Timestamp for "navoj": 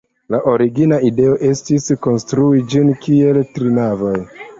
3.77-4.17